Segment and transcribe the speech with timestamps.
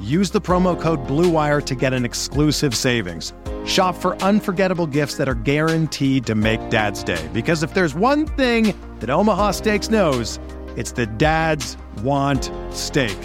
[0.00, 3.32] use the promo code BLUEWIRE to get an exclusive savings.
[3.64, 7.28] Shop for unforgettable gifts that are guaranteed to make Dad's Day.
[7.32, 10.38] Because if there's one thing that Omaha Steaks knows,
[10.76, 13.18] it's that dads want steak.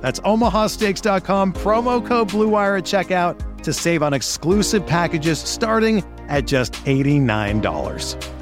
[0.00, 6.74] That's omahasteaks.com, promo code BLUEWIRE at checkout to save on exclusive packages starting at just
[6.84, 8.37] $89.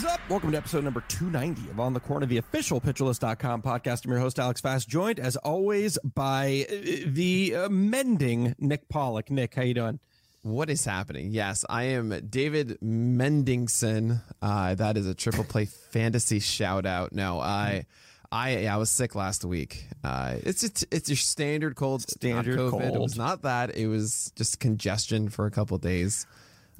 [0.00, 0.20] Is up?
[0.30, 4.06] Welcome to episode number 290 of On the Corner, the official pitcherlist.com podcast.
[4.06, 9.30] I'm your host, Alex Fast, joined as always by uh, the mending Nick Pollack.
[9.30, 10.00] Nick, how you doing?
[10.40, 11.32] What is happening?
[11.32, 14.22] Yes, I am David Mendingson.
[14.40, 17.12] Uh, that is a triple play fantasy shout out.
[17.12, 17.84] No, I,
[18.32, 19.84] I, I was sick last week.
[20.02, 22.94] Uh, it's it's it's your standard cold, Standard COVID.
[22.94, 23.76] It was not that.
[23.76, 26.26] It was just congestion for a couple days.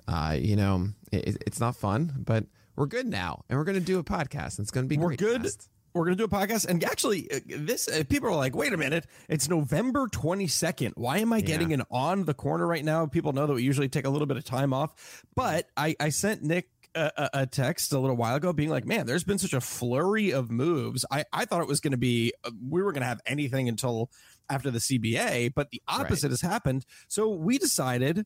[0.09, 2.47] Uh, you know, it, it's not fun, but
[2.81, 4.57] we're good now, and we're going to do a podcast.
[4.59, 5.47] And it's going to be We're good.
[5.93, 6.67] We're going to do a podcast.
[6.67, 10.93] And actually, uh, this uh, people are like, wait a minute, it's November 22nd.
[10.95, 13.05] Why am I getting an on the corner right now?
[13.05, 15.25] People know that we usually take a little bit of time off.
[15.37, 19.05] But I, I sent Nick a, a- text a little while ago being like, man,
[19.05, 21.05] there's been such a flurry of moves.
[21.11, 23.69] I, I thought it was going to be, uh, we were going to have anything
[23.69, 24.11] until
[24.49, 26.87] after the CBA, but the opposite has happened.
[27.09, 28.25] So we decided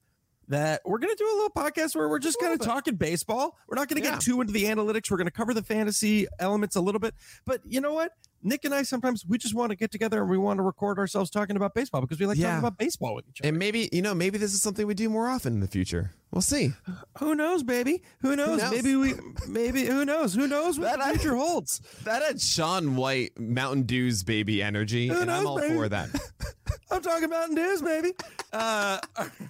[0.49, 3.56] that we're going to do a little podcast where we're just kind of talking baseball.
[3.69, 4.15] We're not going to Yeah.
[4.15, 5.10] get too into the analytics.
[5.10, 7.15] We're going to cover the fantasy elements a little bit.
[7.44, 8.12] But you know what?
[8.44, 10.99] Nick and I sometimes we just want to get together and we want to record
[10.99, 12.49] ourselves talking about baseball because we like Yeah.
[12.50, 13.49] talking about baseball with each other.
[13.49, 16.12] And maybe you know, maybe this is something we do more often in the future.
[16.31, 16.72] We'll see.
[17.19, 18.03] who knows, baby?
[18.21, 18.60] Who knows?
[18.60, 18.71] knows?
[18.71, 19.15] Maybe we
[19.49, 20.34] maybe who knows?
[20.34, 21.81] Who knows what That the I- future holds?
[22.05, 25.75] That had Shaun White Mountain Dew's baby energy, Who and I'm all baby?
[25.75, 26.09] for that.
[26.91, 28.12] I'm talking about Dew's baby.
[28.53, 28.99] Uh,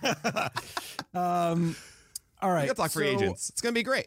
[1.14, 1.76] um,
[2.40, 2.62] all right.
[2.62, 3.50] We got talk free agents.
[3.50, 4.06] It's gonna be great.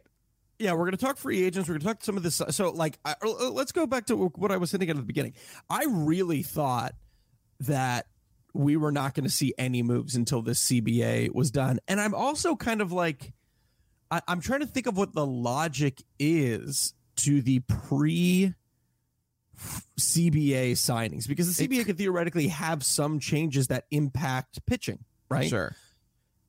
[0.59, 1.69] Yeah, we're going to talk free agents.
[1.69, 2.41] We're going to talk some of this.
[2.49, 5.33] So, like, I, let's go back to what I was saying at the beginning.
[5.69, 6.93] I really thought
[7.61, 8.07] that
[8.53, 12.15] we were not going to see any moves until this CBA was done, and I'm
[12.15, 13.33] also kind of like,
[14.09, 18.53] I, I'm trying to think of what the logic is to the pre.
[19.99, 24.99] CBA signings because the It CBA could theoretically have some changes that impact pitching,
[25.31, 25.49] right?
[25.49, 25.75] Sure.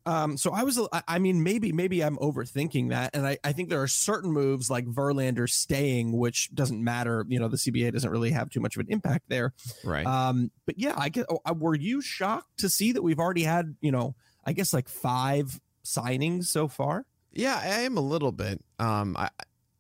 [0.09, 3.69] Um, so I was, I- mean, maybe, maybe I'm overthinking that, and I, I think
[3.69, 7.25] there are certain moves like Verlander staying, which doesn't matter.
[7.29, 9.53] You know, the CBA doesn't really have too much of an impact there.
[9.85, 10.07] Right.
[10.07, 11.27] Um, but yeah, I get.
[11.31, 14.15] oh, Were you shocked to see that we've already had, you know,
[14.45, 17.05] I guess like five signings so far?
[17.33, 18.65] yeah, I am a little bit.
[18.79, 19.29] Um, I,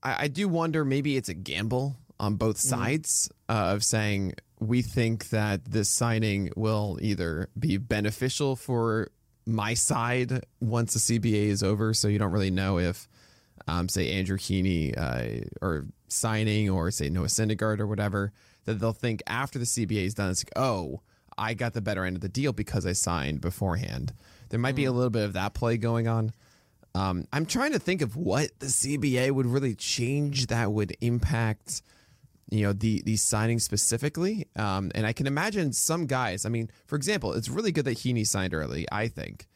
[0.03, 2.69] I, I do wonder maybe it's a gamble on both Mm-hmm.
[2.83, 9.09] sides uh, of saying we think that this signing will either be beneficial for
[9.48, 11.94] my side once the CBA is over.
[11.94, 13.09] So you don't really know if,
[13.66, 18.32] um, say Andrew Heaney uh, or signing or say Noah Syndergaard or whatever
[18.66, 20.31] that they'll think after the CBA is done.
[20.31, 21.00] It's like, oh,
[21.38, 24.12] I got the better end of the deal because I signed beforehand.
[24.50, 26.32] There might be a little bit of that play going on.
[26.94, 31.83] Um, I'm trying to think of what the CBA would really change that would impact,
[32.50, 34.47] you know, the these signings specifically.
[34.56, 36.47] Um, and I can imagine some guys.
[36.47, 38.86] I mean, for example, it's really good that Heaney signed early.
[38.91, 39.47] I think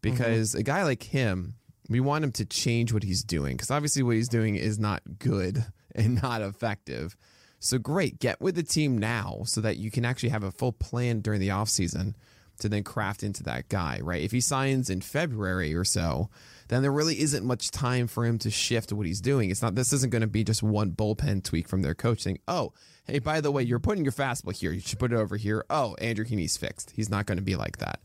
[0.00, 1.54] because a guy like him,
[1.88, 5.02] we want him to change what he's doing because obviously what he's doing is not
[5.18, 5.64] good
[5.94, 7.16] and not effective.
[7.60, 10.72] So great, get with the team now so that you can actually have a full
[10.72, 12.14] plan during the offseason
[12.60, 14.22] to then craft into that guy, right?
[14.22, 16.28] If he signs in February or so,
[16.68, 19.50] then there really isn't much time for him to shift what he's doing.
[19.50, 22.38] It's not this isn't going to be just one bullpen tweak from their coach saying,
[22.46, 22.72] "Oh,
[23.06, 24.72] hey, by the way, you're putting your fastball here.
[24.72, 26.92] You should put it over here." Oh, Andrew Heaney's fixed.
[26.92, 28.00] He's not going to be like that.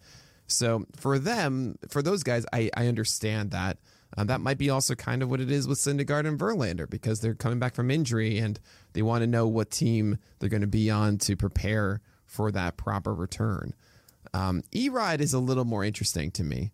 [0.47, 3.77] So for them, for those guys, I, I understand that.
[4.15, 7.19] Um, that might be also kind of what it is with Syndergaard and Verlander because
[7.19, 8.59] they're coming back from injury and
[8.93, 12.77] they want to know what team they're going to be on to prepare for that
[12.77, 13.73] proper return.
[14.33, 16.71] Um, Erod is a little more interesting to me.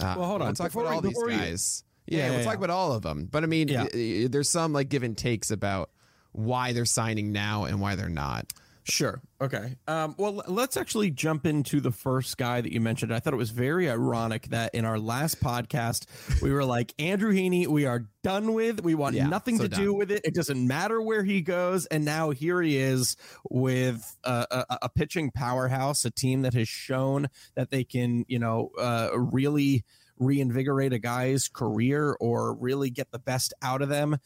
[0.00, 0.48] Uh, well, hold on.
[0.48, 1.84] We'll talk about all these guys.
[2.06, 2.44] You, yeah, yeah, we'll yeah.
[2.44, 3.28] talk about all of them.
[3.30, 5.90] But I mean, there's some like give and takes about
[6.32, 8.52] why they're signing now and why they're not.
[8.88, 9.20] Sure.
[9.38, 9.76] Okay.
[9.86, 13.12] Um, well, let's actually jump into the first guy that you mentioned.
[13.12, 16.06] I thought it was very ironic that in our last podcast,
[16.40, 18.82] we were like, Andrew Heaney, we are done with.
[18.82, 19.80] We want yeah, nothing so to done.
[19.80, 20.22] do with it.
[20.24, 21.84] It doesn't matter where he goes.
[21.86, 23.16] And now here he is
[23.50, 28.38] with a, a, a pitching powerhouse, a team that has shown that they can, you
[28.38, 29.84] know, uh, really
[30.18, 34.16] reinvigorate a guy's career or really get the best out of them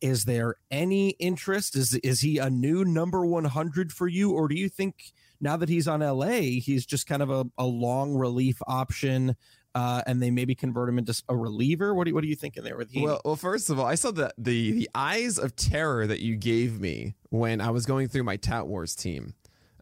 [0.00, 1.76] is there any interest?
[1.76, 5.68] Is is he a new number 100 for you, or do you think now that
[5.68, 9.36] he's on LA, he's just kind of a, a long relief option?
[9.74, 11.94] Uh, and they maybe convert him into a reliever.
[11.94, 13.02] What do you, what are you thinking there with him?
[13.02, 16.36] Well, well, first of all, I saw the, the the eyes of terror that you
[16.36, 19.34] gave me when I was going through my Tout Wars team.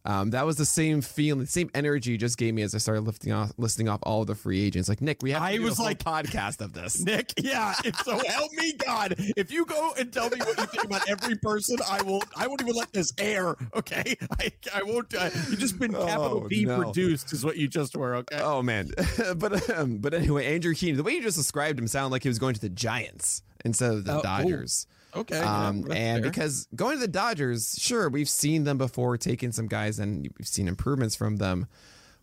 [0.06, 2.78] Um, that was the same feeling, the same energy you just gave me as I
[2.78, 4.88] started lifting off, listing off all of the free agents.
[4.88, 7.00] Like Nick, we have I was like podcast of this.
[7.04, 7.72] Nick, yeah.
[8.04, 11.34] so help me God, if you go and tell me what you think about every
[11.34, 12.22] person, I will.
[12.36, 13.56] I won't even let this air.
[13.74, 15.12] Okay, I, I won't.
[15.12, 16.82] Uh, you just been capital oh, P no.
[16.82, 18.14] produced is what you just were.
[18.16, 18.38] Okay.
[18.40, 18.90] Oh man,
[19.36, 22.28] but um, but anyway, Andrew Heaney, the way you just described him sounded like he
[22.28, 24.86] was going to the Giants instead of the oh, Dodgers.
[25.16, 25.38] Okay.
[25.38, 26.30] Um, yeah, and fair.
[26.30, 30.46] because going to the Dodgers, sure, we've seen them before, taking some guys, and we've
[30.46, 31.66] seen improvements from them.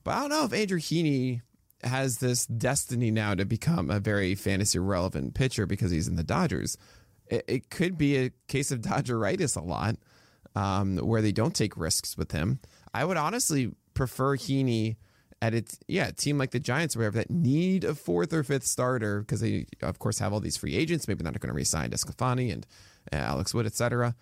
[0.03, 1.41] But I don't know if Andrew Heaney
[1.83, 6.23] has this destiny now to become a very fantasy relevant pitcher because he's in the
[6.23, 6.77] Dodgers.
[7.27, 9.95] It, it could be a case of Dodgeritis a lot,
[10.55, 12.59] um, where they don't take risks with him.
[12.93, 14.97] I would honestly prefer Heaney
[15.43, 18.43] at its yeah, a team like the Giants or whatever that need a fourth or
[18.43, 21.05] fifth starter because they of course have all these free agents.
[21.05, 22.65] Maybe they're not going to resign Desclafani and
[23.11, 24.15] uh, Alex Wood, etc.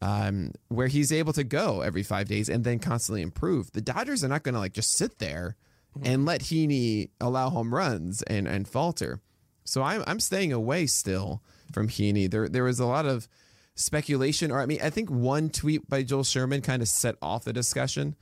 [0.00, 3.72] Um, where he's able to go every five days and then constantly improve.
[3.72, 5.56] The Dodgers are not going to like just sit there
[5.98, 6.06] mm-hmm.
[6.06, 9.20] and let Heaney allow home runs and and falter.
[9.64, 11.42] So I'm I'm staying away still
[11.72, 12.30] from Heaney.
[12.30, 13.26] There there was a lot of
[13.74, 17.42] speculation, or I mean, I think one tweet by Joel Sherman kind of set off
[17.42, 18.14] the discussion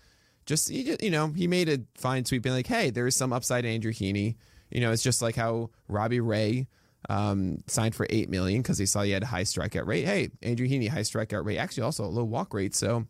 [0.49, 3.33] just he, you know he made a fine tweet being like, "Hey, there is some
[3.33, 4.37] upside to Andrew Heaney."
[4.71, 6.67] You know, it's just like how Robbie Ray
[7.09, 10.07] um, signed for eight million because he saw he had a high strikeout rate.
[10.07, 13.07] Hey, Andrew Heaney, high strikeout rate, actually also a low walk rate, so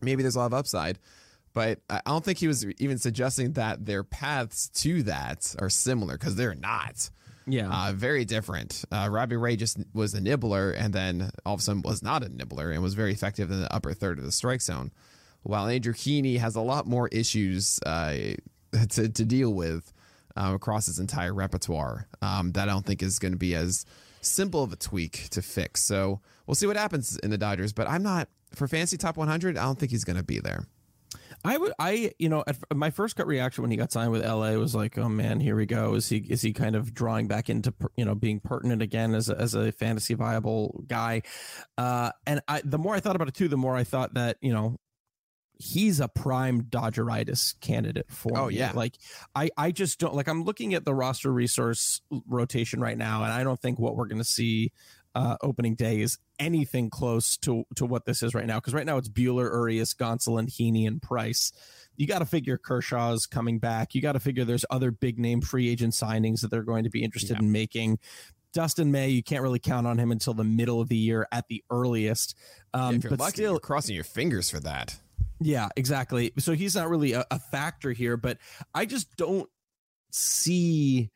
[0.00, 0.98] maybe there's a lot of upside.
[1.52, 6.18] But I don't think he was even suggesting that their paths to that are similar
[6.18, 7.10] because they're not.
[7.46, 8.84] Yeah, uh, very different.
[8.90, 12.24] Uh, Robbie Ray just was a nibbler, and then all of a sudden was not
[12.24, 14.90] a nibbler and was very effective in the upper third of the strike zone
[15.46, 18.14] while Andrew Heaney has a lot more issues uh,
[18.90, 19.92] to, to deal with
[20.36, 23.86] um, across his entire repertoire um, that I don't think is going to be as
[24.20, 25.84] simple of a tweak to fix.
[25.84, 29.56] So we'll see what happens in the Dodgers, but I'm not for fantasy top 100.
[29.56, 30.66] I don't think he's going to be there.
[31.44, 34.24] I would, I, you know, at, my first gut reaction when he got signed with
[34.24, 35.94] LA was like, oh man, here we go.
[35.94, 39.28] Is he, is he kind of drawing back into, you know, being pertinent again as
[39.28, 41.22] a, as a fantasy viable guy?
[41.78, 44.38] Uh, and I, the more I thought about it too, the more I thought that,
[44.40, 44.76] you know,
[45.58, 48.56] he's a prime Dodgeritis candidate for oh me.
[48.56, 48.96] yeah like
[49.34, 53.32] i i just don't like i'm looking at the roster resource rotation right now and
[53.32, 54.70] i don't think what we're going to see
[55.16, 58.84] uh, opening day is anything close to to what this is right now because right
[58.84, 61.52] now it's Buehler Urias, Gonsolin, Heaney, and Price.
[61.96, 63.94] You got to figure Kershaw's coming back.
[63.94, 66.90] You got to figure there's other big name free agent signings that they're going to
[66.90, 67.44] be interested yeah.
[67.44, 67.98] in making.
[68.52, 71.46] Dustin May, you can't really count on him until the middle of the year at
[71.48, 72.36] the earliest.
[72.74, 74.98] Um, yeah, but lucky, still, crossing your fingers for that.
[75.40, 76.32] Yeah, exactly.
[76.38, 78.38] So he's not really a, a factor here, but
[78.74, 79.48] I just don't
[80.10, 81.10] see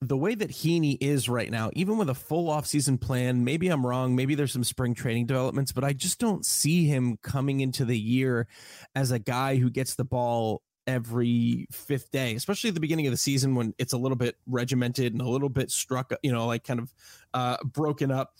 [0.00, 3.84] the way that Heaney is right now, even with a full offseason plan, maybe I'm
[3.84, 4.14] wrong.
[4.14, 7.98] Maybe there's some spring training developments, but I just don't see him coming into the
[7.98, 8.46] year
[8.94, 13.10] as a guy who gets the ball every fifth day, especially at the beginning of
[13.10, 16.46] the season when it's a little bit regimented and a little bit struck, you know,
[16.46, 16.94] like kind of
[17.34, 18.34] uh, broken up.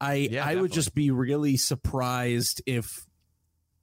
[0.00, 0.62] I yeah, I definitely.
[0.62, 3.04] would just be really surprised if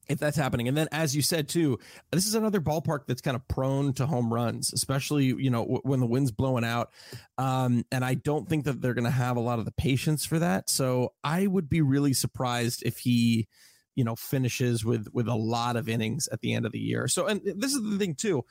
[0.10, 0.68] if that's happening.
[0.68, 1.80] And then, as you said too,
[2.12, 5.82] this is another ballpark that's kind of prone to home runs, especially you know w-
[5.84, 6.92] when the wind's blowing out.
[7.38, 10.26] Um, and I don't think that they're going to have a lot of the patience
[10.26, 10.70] for that.
[10.70, 13.48] So I would be really surprised if he,
[13.96, 17.08] you know, finishes with with a lot of innings at the end of the year.
[17.08, 18.44] So, and this is the thing too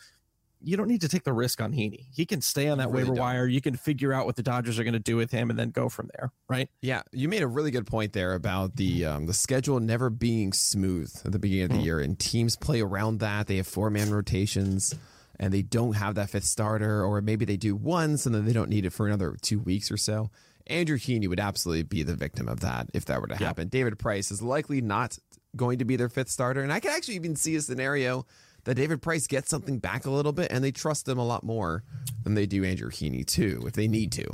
[0.66, 2.06] you don't need to take the risk on Heaney.
[2.12, 3.22] He can stay on that really waiver don't.
[3.22, 3.46] wire.
[3.46, 5.70] You can figure out what the Dodgers are going to do with him and then
[5.70, 6.68] go from there, right?
[6.82, 10.52] Yeah, you made a really good point there about the um, the schedule never being
[10.52, 11.84] smooth at the beginning of the mm.
[11.84, 13.46] year, and teams play around that.
[13.46, 14.92] They have four man rotations,
[15.38, 18.52] and they don't have that fifth starter, or maybe they do once and then they
[18.52, 20.30] don't need it for another two weeks or so.
[20.66, 23.68] Andrew Heaney would absolutely be the victim of that if that were to happen.
[23.68, 25.16] David Price is likely not
[25.54, 28.26] going to be their fifth starter, and I can actually even see a scenario
[28.66, 31.42] that David Price gets something back a little bit and they trust him a lot
[31.42, 31.82] more
[32.24, 34.26] than they do Andrew Heaney too, if they need to.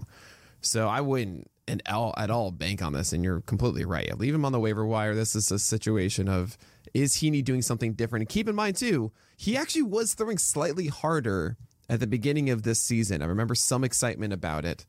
[0.60, 4.18] So I wouldn't and at all bank on this, and you're completely right.
[4.18, 5.14] Leave him on the waiver wire.
[5.14, 6.58] This is a situation of
[6.92, 8.22] is Heaney doing something different?
[8.22, 11.56] And keep in mind too, he actually was throwing slightly harder
[11.88, 13.22] at the beginning of this season.
[13.22, 14.86] I remember some excitement about it.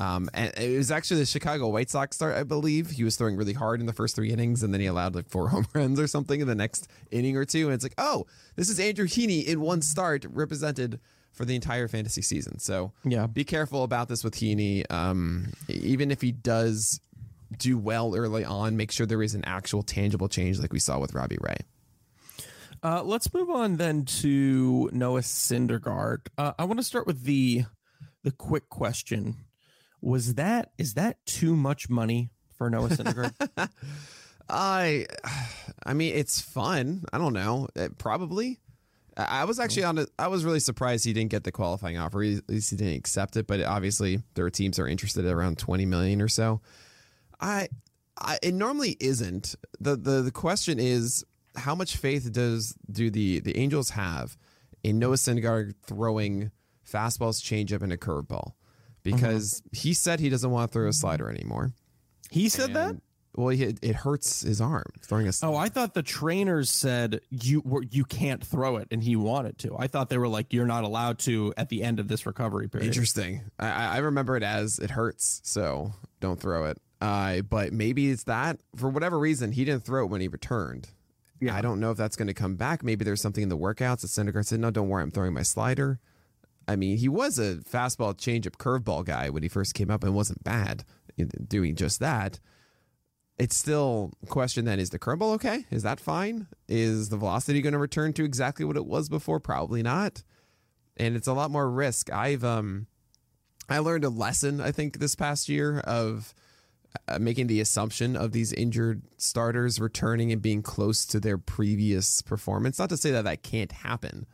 [0.00, 2.90] Um, and it was actually the Chicago White Sox start, I believe.
[2.90, 5.28] He was throwing really hard in the first three innings, and then he allowed like
[5.28, 7.66] four home runs or something in the next inning or two.
[7.66, 8.26] And it's like, oh,
[8.56, 11.00] this is Andrew Heaney in one start, represented
[11.32, 12.58] for the entire fantasy season.
[12.58, 14.90] So yeah, be careful about this with Heaney.
[14.90, 17.00] Um, even if he does
[17.58, 20.98] do well early on, make sure there is an actual tangible change like we saw
[20.98, 21.58] with Robbie Ray.
[22.82, 26.28] Uh, let's move on then to Noah Syndergaard.
[26.38, 27.64] Uh, I want to start with the
[28.22, 29.36] the quick question:
[30.00, 33.34] Was that is that too much money for Noah Syndergaard?
[34.50, 35.06] I,
[35.86, 37.04] I mean, it's fun.
[37.12, 37.68] I don't know.
[37.76, 38.58] It, uh, probably.
[39.16, 39.98] I was actually on.
[39.98, 42.22] A, I was really surprised he didn't get the qualifying offer.
[42.22, 43.46] At least he didn't accept it.
[43.46, 46.60] But obviously, there are teams are interested at around twenty million or so.
[47.40, 47.68] I,
[48.18, 49.56] I it normally isn't.
[49.78, 51.24] the the The question is,
[51.56, 54.38] how much faith does do the the Angels have
[54.82, 56.50] in Noah Syndergaard throwing
[56.88, 58.54] fastballs, changeup, and a curveball?
[59.02, 59.76] Because mm-hmm.
[59.76, 61.72] he said he doesn't want to throw a slider anymore.
[62.30, 62.96] He said and, that.
[63.34, 65.32] Well, it, it hurts his arm throwing a.
[65.32, 65.54] Slider.
[65.54, 69.58] Oh, I thought the trainers said you were, you can't throw it, and he wanted
[69.58, 69.76] to.
[69.78, 72.68] I thought they were like, you're not allowed to at the end of this recovery
[72.68, 72.88] period.
[72.88, 73.42] Interesting.
[73.58, 76.78] I, I remember it as it hurts, so don't throw it.
[77.00, 80.88] Uh, but maybe it's that for whatever reason he didn't throw it when he returned.
[81.40, 81.56] Yeah.
[81.56, 82.82] I don't know if that's going to come back.
[82.82, 85.42] Maybe there's something in the workouts that Syndergaard said, no, don't worry, I'm throwing my
[85.42, 85.98] slider.
[86.70, 90.14] I mean, he was a fastball changeup curveball guy when he first came up and
[90.14, 90.84] wasn't bad
[91.48, 92.40] doing just that
[93.40, 95.64] it's still question then is the curveball okay?
[95.70, 96.46] Is that fine?
[96.68, 99.40] Is the velocity going to return to exactly what it was before?
[99.40, 100.22] Probably not.
[100.98, 102.12] And it's a lot more risk.
[102.12, 102.86] I've um
[103.70, 106.34] I learned a lesson I think this past year of
[107.08, 112.20] uh, making the assumption of these injured starters returning and being close to their previous
[112.20, 112.78] performance.
[112.78, 114.26] Not to say that that can't happen.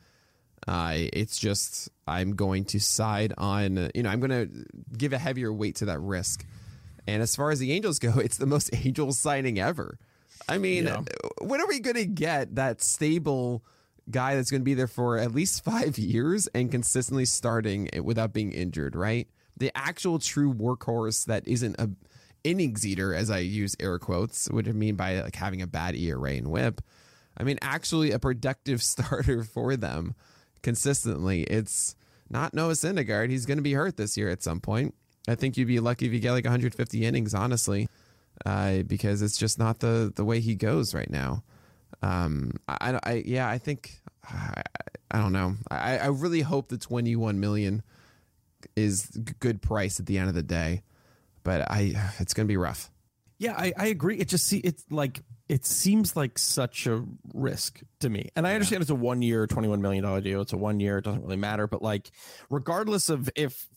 [0.66, 4.64] Uh, it's just I'm going to side on, you know, I'm going to
[4.96, 6.44] give a heavier weight to that risk
[7.06, 9.98] and as far as the Angels go, it's the most Angels signing ever.
[10.48, 11.00] I mean, yeah.
[11.40, 13.64] when are we going to get that stable
[14.10, 18.32] guy that's going to be there for at least five years and consistently starting without
[18.32, 19.28] being injured, right?
[19.56, 21.90] The actual true workhorse that isn't a
[22.44, 25.96] innings eater, as I use air quotes, which I mean by like having a bad
[25.96, 26.80] ERA and whip.
[27.36, 30.14] I mean, actually a productive starter for them
[30.62, 31.42] consistently.
[31.44, 31.96] It's
[32.28, 33.30] not Noah Syndergaard.
[33.30, 34.94] He's going to be hurt this year at some point.
[35.28, 37.88] I think you'd be lucky if you get like 150 innings, honestly,
[38.44, 41.42] uh, because it's just not the the way he goes right now.
[42.02, 44.62] Um, I, I yeah, I think I,
[45.10, 45.56] I don't know.
[45.70, 47.82] I, I really hope the 21 million
[48.74, 49.06] is
[49.40, 50.82] good price at the end of the day,
[51.42, 52.90] but I it's gonna be rough.
[53.38, 54.18] Yeah, I, I agree.
[54.18, 58.30] It just see it's like it seems like such a risk to me.
[58.34, 58.84] And I understand yeah.
[58.84, 60.40] it's a one year, $21 million deal.
[60.40, 60.98] It's a one year.
[60.98, 61.66] It doesn't really matter.
[61.66, 62.10] But like,
[62.50, 63.68] regardless of if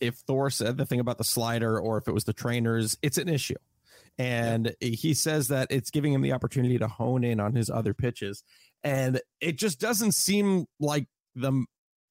[0.00, 3.18] if Thor said the thing about the slider or if it was the trainers, it's
[3.18, 3.54] an issue.
[4.18, 4.90] And yeah.
[4.90, 8.42] he says that it's giving him the opportunity to hone in on his other pitches.
[8.82, 11.64] And it just doesn't seem like the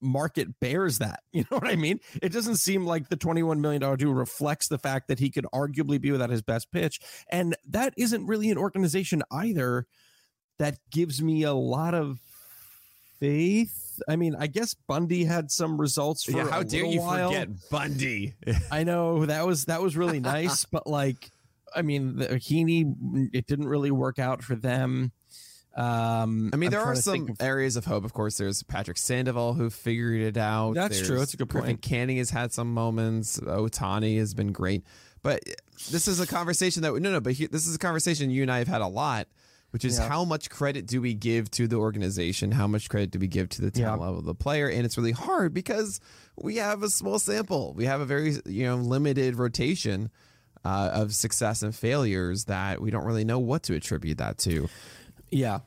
[0.04, 1.20] market bears that.
[1.32, 1.98] You know what I mean?
[2.22, 6.00] It doesn't seem like the $21 million deal reflects the fact that he could arguably
[6.00, 7.00] be without his best pitch.
[7.28, 9.86] And that isn't really an organization either
[10.58, 12.20] that gives me a lot of
[13.18, 14.00] faith.
[14.08, 17.30] I mean, I guess Bundy had some results for yeah, how dare you while.
[17.30, 18.34] forget Bundy?
[18.70, 21.30] I know that was that was really nice, but like,
[21.74, 25.12] I mean, the Heaney, it didn't really work out for them.
[25.76, 28.04] Um, I mean, there are some of, areas of hope.
[28.04, 30.74] Of course, there's Patrick Sandoval who figured it out.
[30.74, 31.18] That's there's true.
[31.18, 31.82] That's a good Griffin point.
[31.82, 33.40] Canning has had some moments.
[33.40, 34.84] Ohtani has been great,
[35.22, 35.42] but
[35.90, 37.20] this is a conversation that no, no.
[37.20, 39.26] But he, this is a conversation you and I have had a lot
[39.74, 40.06] which is yeah.
[40.08, 42.52] how much credit do we give to the organization?
[42.52, 44.06] How much credit do we give to the talent yeah.
[44.06, 44.68] level of the player?
[44.68, 45.98] And it's really hard because
[46.36, 47.74] we have a small sample.
[47.74, 50.12] We have a very you know limited rotation
[50.64, 54.68] uh, of success and failures that we don't really know what to attribute that to.
[55.34, 55.60] Yeah,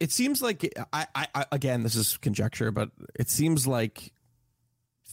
[0.00, 4.12] it seems like I, I, I again this is conjecture, but it seems like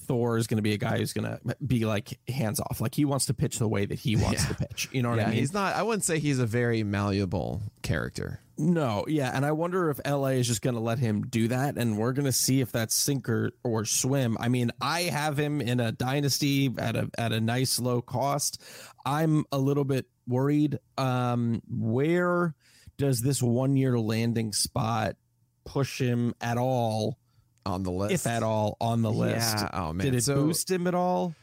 [0.06, 2.82] Thor is going to be a guy who's going to be like hands off.
[2.82, 4.50] Like he wants to pitch the way that he wants Yeah.
[4.50, 4.90] to pitch.
[4.92, 5.40] You know what yeah, I mean?
[5.40, 5.76] he's not.
[5.76, 8.40] I wouldn't say he's a very malleable character.
[8.58, 11.76] No, yeah, and I wonder if LA is just going to let him do that,
[11.76, 14.38] and we're going to see if that's sink or, or swim.
[14.40, 18.62] I mean, I have him in a dynasty at a at a nice low cost.
[19.06, 20.78] I'm a little bit worried.
[21.00, 22.54] Um, where
[23.04, 25.18] does this one year landing spot
[25.66, 27.18] push him at all,
[27.66, 29.58] on the list, if at all, on the list?
[29.58, 29.70] Yeah.
[29.74, 30.06] Oh man.
[30.06, 31.36] Did it so, boost him at all?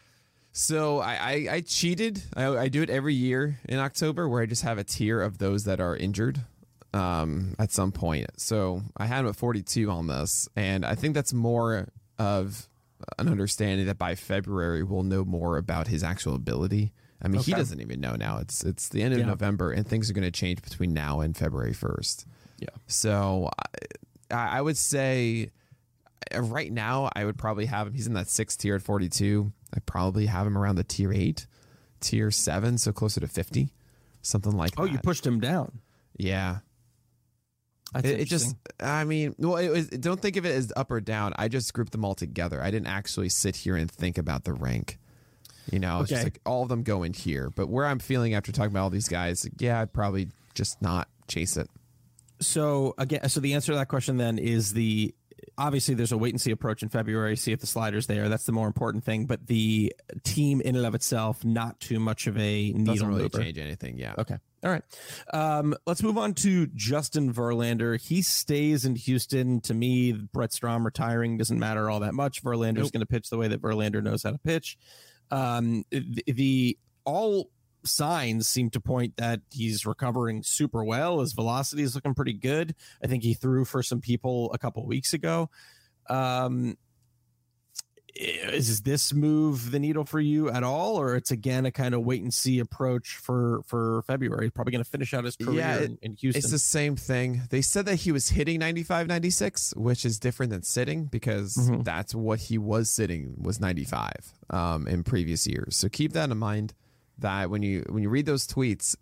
[0.52, 2.22] So I, I, I cheated.
[2.34, 5.36] I, I do it every year in October where I just have a tier of
[5.36, 6.40] those that are injured
[6.94, 8.26] um, at some point.
[8.40, 11.88] So I had him at 42 on this, and I think that's more
[12.18, 12.68] of
[13.18, 16.92] an understanding that by February we'll know more about his actual ability.
[17.22, 18.38] I mean, he doesn't even know now.
[18.38, 19.26] It's it's the end of Yeah.
[19.26, 22.24] November, and things are going to change between now and February 1st.
[22.58, 22.68] Yeah.
[22.86, 23.50] So
[24.30, 25.50] I, I would say
[26.34, 27.92] uh, right now I would probably have him.
[27.94, 29.52] He's in that sixth tier at 42.
[29.74, 31.46] I probably have him around the tier eight,
[32.00, 33.70] tier seven, so closer to 50,
[34.22, 34.80] something like that.
[34.80, 34.92] Oh, that.
[34.92, 35.80] you pushed him down.
[36.16, 36.58] yeah.
[37.92, 38.54] It, it just.
[38.78, 41.32] I mean, well, it was, don't think of it as up or down.
[41.36, 42.62] I just grouped them all together.
[42.62, 44.98] I didn't actually sit here and think about the rank.
[45.70, 47.50] You know, it's just like all of them go in here.
[47.54, 51.08] But where I'm feeling after talking about all these guys, yeah, I'd probably just not
[51.28, 51.68] chase it.
[52.40, 55.14] So again, so the answer to that question then is the
[55.58, 58.28] obviously there's a wait and see approach in February, see if the sliders there.
[58.28, 59.26] That's the more important thing.
[59.26, 59.92] But the
[60.24, 63.38] team in and of itself, not too much of a needle Doesn't really mover.
[63.42, 63.98] change anything.
[63.98, 64.14] Yeah.
[64.18, 64.36] Okay.
[64.62, 64.82] All right.
[65.32, 68.00] Um, let's move on to Justin Verlander.
[68.00, 69.60] He stays in Houston.
[69.62, 72.42] To me, Brent Strom retiring doesn't matter all that much.
[72.42, 72.92] Verlander's Nope.
[72.92, 74.76] going to pitch the way that Verlander knows how to pitch.
[75.30, 77.50] Um, the, the all
[77.84, 81.20] signs seem to point that he's recovering super well.
[81.20, 82.74] His velocity is looking pretty good.
[83.02, 85.50] I think he threw for some people a couple weeks ago.
[86.08, 86.76] Um,
[88.14, 92.02] is this move the needle for you at all, or it's again a kind of
[92.04, 94.50] wait and see approach for for February?
[94.50, 96.38] Probably going to finish out his career Yeah, it- in, in Houston.
[96.38, 97.42] It's the same thing.
[97.50, 101.84] They said that he was hitting 95, 96, which is different than sitting because Mhm.
[101.84, 104.12] that's what he was sitting was 95
[104.50, 105.76] um, in previous years.
[105.76, 106.74] So keep that in mind
[107.18, 108.96] that when you when you read those tweets,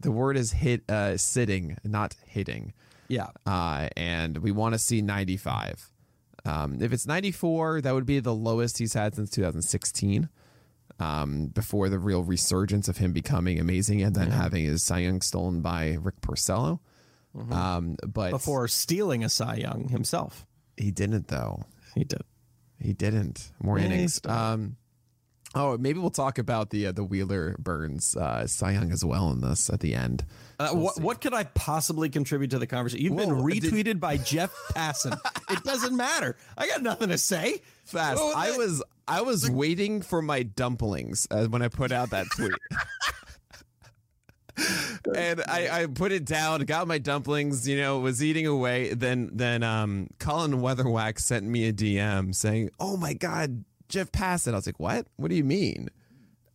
[0.00, 2.72] the word is hit uh, sitting, not hitting.
[3.08, 5.90] yeah, Uh, and we want to see 95.
[6.44, 10.28] Um, if it's 94, that would be the lowest he's had since 2016.
[10.98, 15.22] Um, before the real resurgence of him becoming amazing and then having his Cy Young
[15.22, 16.80] stolen by Rick Porcello.
[17.50, 20.44] Um, but before stealing a Cy Young himself,
[20.76, 21.64] he didn't though.
[21.94, 22.20] he did.
[22.78, 23.50] He didn't.
[23.62, 24.20] More Yeah, innings.
[24.26, 24.76] Um,
[25.54, 29.30] oh, maybe we'll talk about the uh, the Wheeler Burns uh, Cy Young as well
[29.30, 30.24] in this at the end.
[30.58, 33.04] Uh, what what could I possibly contribute to the conversation?
[33.04, 35.18] You've been Whoa, did- retweeted by Jeff Passan.
[35.50, 36.36] it doesn't matter.
[36.56, 37.62] I got nothing to say.
[37.84, 38.20] Fast.
[38.20, 42.26] Oh, I was I was waiting for my dumplings uh, when I put out that
[42.36, 42.52] tweet.
[45.16, 48.94] and I, I put it down, got my dumplings, you know, was eating away.
[48.94, 54.52] Then then um Colin Weatherwax sent me a DM saying, Oh my god, Jeff Passan.
[54.52, 55.06] I was like, What?
[55.16, 55.90] What do you mean?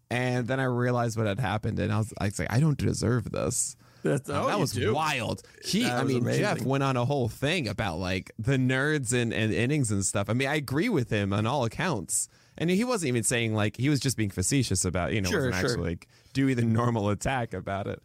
[0.09, 2.77] And then I realized what had happened and I was, I was like, I don't
[2.77, 3.75] deserve this.
[4.03, 5.41] That's, Um, that was wild.
[5.63, 9.33] He, That I mean, Jeff went on a whole thing about like the nerds and,
[9.33, 10.29] and innings and stuff.
[10.29, 12.29] I mean, I agree with him on all accounts.
[12.57, 15.47] And he wasn't even saying like he was just being facetious about you know Sure,
[15.47, 15.69] wasn't sure.
[15.71, 18.01] actually like doing the normal attack about it.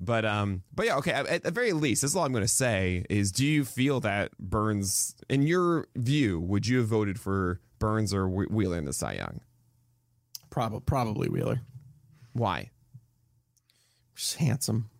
[0.00, 1.10] But um, but yeah, okay.
[1.10, 3.64] At, at the very least, this is all I'm going to say is: Do you
[3.64, 8.84] feel that Burns, in your view, would you have voted for Burns or Wheeler in
[8.84, 9.40] the Cy Young?
[10.50, 11.60] Probably probably Wheeler.
[12.32, 12.70] Why?
[14.14, 14.90] Just handsome.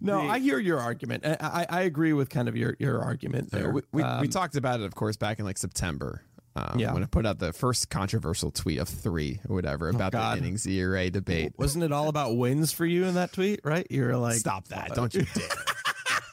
[0.00, 1.26] no, I hear your argument.
[1.26, 3.70] I, I, I agree with kind of your, your argument there.
[3.70, 6.22] We, we, we Um, talked about it, of course, back in like September.
[6.56, 6.92] Um, Yeah.
[6.94, 10.22] When I put out the first controversial tweet of three or whatever about the Oh,
[10.22, 10.38] God.
[10.38, 11.52] innings ERA debate.
[11.58, 13.86] wasn't it all about wins for you in that tweet, right?
[13.90, 14.94] You're like, Stop that.
[14.94, 15.48] Don't you dare.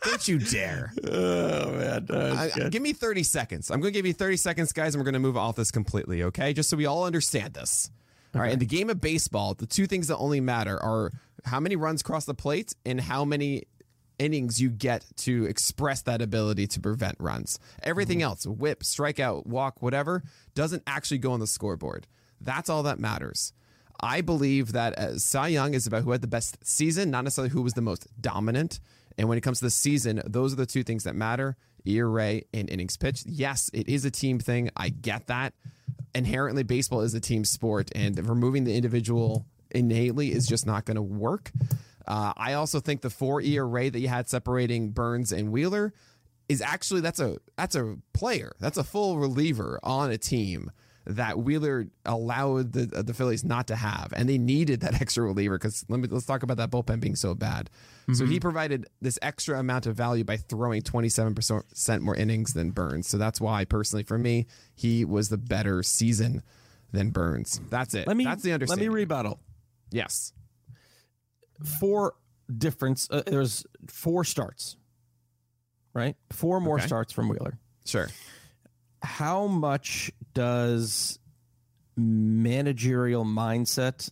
[0.05, 0.93] Don't you dare.
[1.11, 3.71] oh man, I- give me 30 seconds.
[3.71, 5.71] I'm going to give you 30 seconds, guys, and we're going to move off this
[5.71, 6.53] completely, okay?
[6.53, 7.89] Just so we all understand this.
[8.33, 8.51] All right.
[8.51, 11.11] In the game of baseball, the two things that only matter are
[11.45, 13.63] how many runs cross the plate and how many
[14.19, 17.59] innings you get to express that ability to prevent runs.
[17.83, 22.07] Everything else, whip, strikeout, walk, whatever, doesn't actually go on the scoreboard.
[22.41, 23.53] That's all that matters.
[24.01, 27.49] I believe that uh, Cy Young is about who had the best season, not necessarily
[27.51, 28.79] who was the most dominant.
[29.17, 32.41] And when it comes to the season, those are the two things that matter ERA
[32.53, 33.25] and innings pitched.
[33.27, 34.69] Yes, it is a team thing.
[34.75, 35.53] I get that.
[36.13, 40.95] Inherently, baseball is a team sport, and removing the individual innately is just not going
[40.95, 41.51] to work.
[42.07, 45.93] Uh, I also think the four ERA that you had separating Burns and Wheeler
[46.47, 48.53] is actually that's a that's a player.
[48.59, 50.71] That's a full reliever on a team
[51.07, 55.57] that Wheeler allowed the the Phillies not to have, and they needed that extra reliever
[55.57, 57.69] because let me let's talk about that bullpen being so bad.
[58.03, 58.13] Mm-hmm.
[58.13, 62.71] So he provided this extra amount of value by throwing 27 percent more innings than
[62.71, 63.07] Burns.
[63.07, 66.41] So that's why personally for me he was the better season
[66.91, 67.61] than Burns.
[67.69, 68.07] That's it.
[68.07, 68.87] Let me that's the understanding.
[68.87, 69.39] Let me rebuttal.
[69.91, 70.33] Yes,
[71.79, 72.15] four
[72.55, 73.07] difference.
[73.11, 74.77] Uh, there's four starts,
[75.93, 76.15] right?
[76.31, 76.87] Four more okay.
[76.87, 77.59] starts from Wheeler.
[77.85, 78.09] Sure
[79.05, 81.17] how much does
[81.97, 84.11] managerial mindset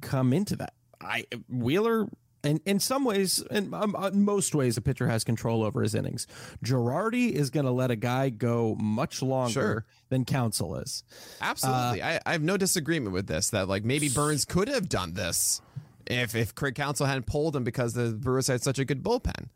[0.00, 0.72] come into that?
[1.02, 2.08] I Wheeler
[2.46, 5.94] and in some ways, in, um, uh, most ways, a pitcher has control over his
[5.94, 6.28] innings.
[6.64, 9.86] Girardi is going to let a guy go much longer sure.
[10.10, 11.02] than Counsell is.
[11.40, 13.50] Absolutely, uh, I, I, have no disagreement with this.
[13.50, 15.60] That like maybe Burns could have done this
[16.06, 19.48] if if Craig Counsell hadn't pulled him because the Brewers had such a good bullpen.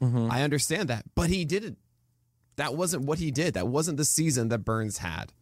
[0.00, 0.30] Mm-hmm.
[0.30, 1.76] I understand that, but he didn't
[2.58, 3.54] that wasn't what he did.
[3.54, 5.32] That wasn't the season that Burns had.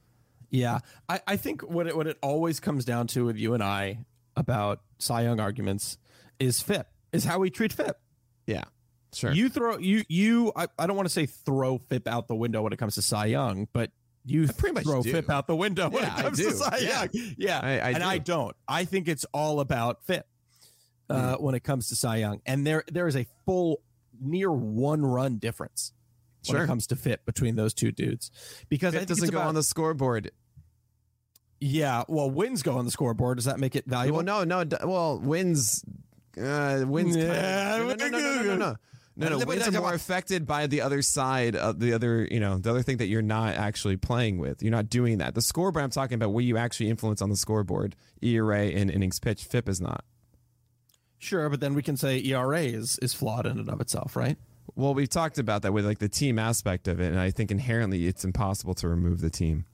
[0.51, 3.63] Yeah, I, I think what it what it always comes down to with you and
[3.63, 4.05] I
[4.37, 5.99] about Cy Young arguments
[6.39, 7.99] is FIP is how we treat FIP.
[8.47, 8.65] Yeah,
[9.13, 9.33] sure.
[9.33, 12.63] You throw you you I, I don't want to say throw FIP out the window
[12.63, 13.91] when it comes to Cy Young, but
[14.25, 15.11] you I pretty much throw do.
[15.11, 17.07] FIP out the window when yeah, it comes to Cy yeah.
[17.13, 17.35] Young.
[17.39, 18.05] Yeah, I, I and do.
[18.05, 18.57] I don't.
[18.69, 20.27] I think it's all about FIP
[21.11, 21.41] uh, mm.
[21.41, 23.81] when it comes to Cy Young, and there there is a full
[24.21, 25.93] near one run difference
[26.47, 26.57] sure.
[26.57, 28.31] when it comes to FIP between those two dudes
[28.69, 30.31] because it doesn't go about, on the scoreboard.
[31.61, 33.39] Yeah, well, wins go on the scoreboard.
[33.39, 34.23] Does that make it valuable?
[34.23, 34.77] Well, no, no.
[34.85, 35.85] Well, wins,
[36.41, 37.17] uh, wins.
[37.17, 38.57] Yeah, no, no, no, no, no, no.
[38.57, 38.77] no.
[39.19, 42.59] No, no, wins are more affected by the other side of the other, you know,
[42.59, 44.63] the other thing that you're not actually playing with.
[44.63, 45.35] You're not doing that.
[45.35, 49.19] The scoreboard I'm talking about, where you actually influence on the scoreboard, ERA and innings
[49.19, 50.05] pitch, FIP is not.
[51.19, 54.37] Sure, but then we can say ERA is is flawed in and of itself, right?
[54.75, 57.51] Well, we've talked about that with like the team aspect of it, and I think
[57.51, 59.65] inherently it's impossible to remove the team.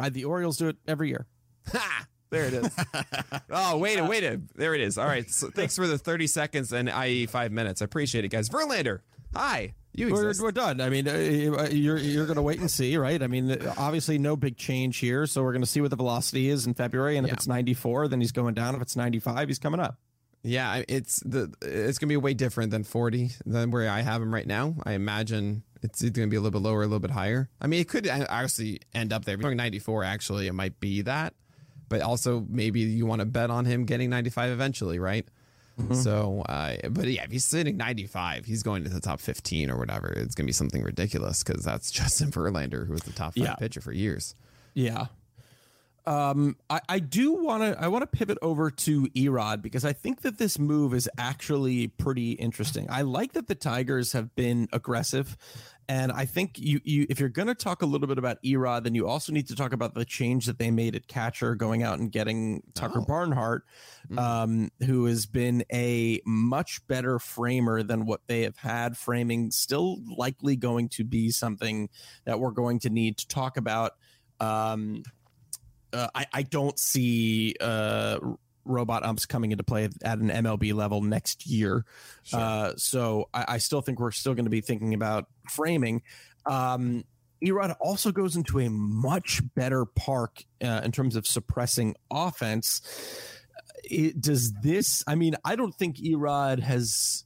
[0.00, 1.26] I, the Orioles do it every year.
[1.72, 2.06] Ha!
[2.30, 2.70] There it is.
[3.50, 4.98] oh, wait, a wait, a there it is.
[4.98, 5.28] All right.
[5.30, 7.26] So thanks for the 30 seconds and i.e.
[7.26, 7.80] five minutes.
[7.80, 8.48] I appreciate it, guys.
[8.48, 9.00] Verlander,
[9.34, 9.74] hi.
[9.94, 10.80] You we're, we're, done.
[10.80, 13.20] I mean, uh, you're you're going to wait and see, right?
[13.20, 15.26] I mean, obviously, no big change here.
[15.26, 17.34] So we're going to see what the velocity is in February, and if yeah.
[17.34, 18.76] it's 94, then he's going down.
[18.76, 19.98] If it's 95, he's coming up.
[20.42, 24.32] Yeah, it's the it's gonna be way different than 40 than where I have him
[24.32, 24.74] right now.
[24.84, 27.48] I imagine it's either gonna be a little bit lower, a little bit higher.
[27.60, 29.34] I mean, it could actually end up there.
[29.34, 31.34] If you're going 94, actually, it might be that.
[31.88, 35.26] But also, maybe you want to bet on him getting 95 eventually, right?
[35.80, 35.94] Mm-hmm.
[35.94, 39.78] So, uh, but yeah, if he's sitting 95, he's going to the top 15 or
[39.78, 40.08] whatever.
[40.08, 43.54] It's gonna be something ridiculous because that's Justin Verlander, who was the top five yeah.
[43.54, 44.34] pitcher for years.
[44.74, 45.06] Yeah,
[46.08, 49.92] um, I, I do want to I want to pivot over to Erod because I
[49.92, 52.86] think that this move is actually pretty interesting.
[52.88, 55.36] I like that the Tigers have been aggressive,
[55.86, 58.84] and I think you you if you're going to talk a little bit about Erod,
[58.84, 61.82] then you also need to talk about the change that they made at catcher, going
[61.82, 63.04] out and getting Tucker oh.
[63.04, 63.64] Barnhart,
[64.10, 64.18] mm-hmm.
[64.18, 68.96] um, who has been a much better framer than what they have had.
[68.96, 71.90] Framing still likely going to be something
[72.24, 73.92] that we're going to need to talk about.
[74.40, 75.02] Um,
[75.92, 78.18] uh, I, I don't see uh,
[78.64, 81.84] robot umps coming into play at an MLB level next year.
[82.22, 82.40] Sure.
[82.40, 86.02] Uh, so I, I, still think we're still going to be thinking about framing.
[86.46, 87.04] Um,
[87.44, 92.82] Erod also goes into a much better park uh, in terms of suppressing offense.
[93.84, 95.04] It, does this?
[95.06, 97.24] I mean, I don't think Erod has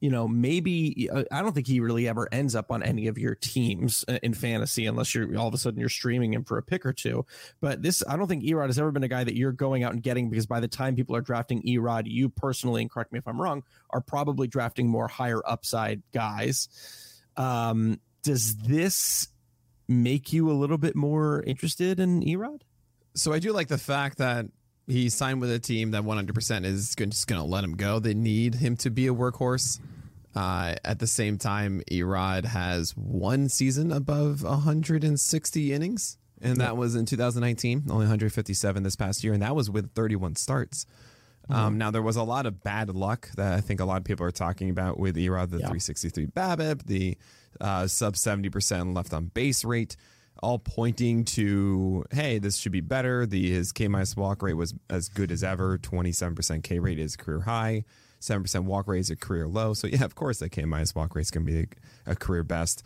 [0.00, 3.18] you know, maybe uh, I don't think he really ever ends up on any of
[3.18, 6.58] your teams uh, in fantasy unless you're all of a sudden you're streaming him for
[6.58, 7.26] a pick or two.
[7.60, 9.92] But this, I don't think Erod has ever been a guy that you're going out
[9.92, 13.18] and getting because by the time people are drafting Erod, you personally, and correct me
[13.18, 16.68] if I'm wrong, are probably drafting more higher upside guys.
[17.36, 19.28] Um, does this
[19.88, 22.62] make you a little bit more interested in Erod?
[23.14, 24.46] So I do like the fact that
[24.88, 27.98] he signed with a team that 100% is just going to let him go.
[27.98, 29.80] They need him to be a workhorse.
[30.34, 36.94] Uh, at the same time, Erod has one season above 160 innings, and that was
[36.94, 40.86] in 2019, only 157 this past year, and that was with 31 starts.
[41.50, 41.78] Um, mm-hmm.
[41.78, 44.26] now there was a lot of bad luck that I think a lot of people
[44.26, 45.68] are talking about with Erod, the yeah.
[45.68, 47.16] 363 BABIP, the
[47.60, 49.96] uh, sub 70% left on base rate
[50.42, 53.26] all pointing to hey this should be better.
[53.26, 55.78] The his k minus walk rate was as good as ever.
[55.78, 57.84] 27% k rate is career high.
[58.20, 59.74] 7% walk rate is a career low.
[59.74, 61.68] So yeah of course that k minus walk rate is going to be
[62.06, 62.82] a, a, career best.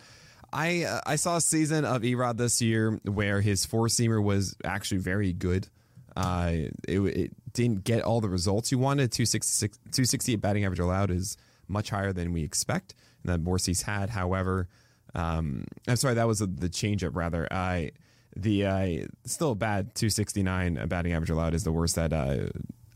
[0.52, 4.56] I uh, i saw a season of erod this year where his four seamer was
[4.64, 5.68] actually very good.
[6.14, 6.52] Uh,
[6.86, 9.12] it, it, didn't get all the results you wanted.
[9.12, 11.36] 266 268 batting average allowed is
[11.68, 14.10] much higher than we expect and that Morsy's had.
[14.10, 14.68] However,
[15.14, 17.46] um, I'm sorry, that was the changeup rather.
[17.51, 17.92] I
[18.35, 22.46] the uh, still bad 269 batting average allowed is the worst that uh,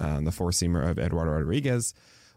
[0.01, 1.95] uh, the four seamer of Eduardo Rodriguez.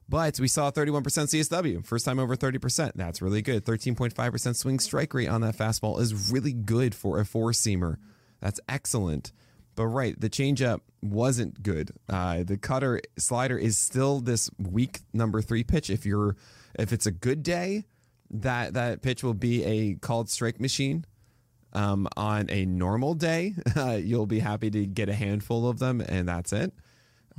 [0.09, 2.93] But we saw 31% CSW, first time over 30%.
[2.95, 3.63] That's really good.
[3.63, 7.97] 13.5% swing strike rate on that fastball is really good for a four seamer.
[8.39, 9.31] That's excellent.
[9.75, 11.91] But right, the changeup wasn't good.
[12.09, 15.91] Uh, the cutter slider is still this weak number three pitch.
[15.91, 16.35] If you're
[16.77, 17.85] if it's a good day,
[18.31, 21.05] that that pitch will be a called strike machine.
[21.71, 26.01] Um, on a normal day, uh, you'll be happy to get a handful of them,
[26.01, 26.73] and that's it.